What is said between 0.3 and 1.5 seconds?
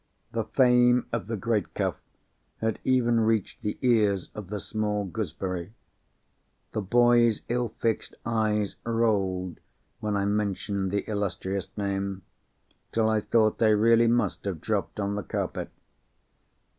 The fame of the